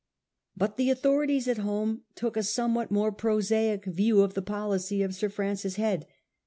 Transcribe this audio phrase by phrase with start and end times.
[0.57, 5.13] But the authorities at home took a somewhat more prosaic view of the policy of
[5.13, 6.07] Sir Francis Head.